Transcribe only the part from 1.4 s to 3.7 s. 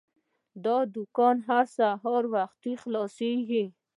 هر سهار وختي خلاصیږي.